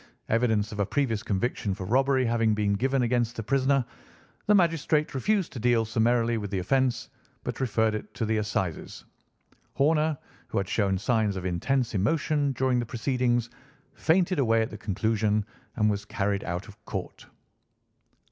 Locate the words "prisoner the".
3.43-4.55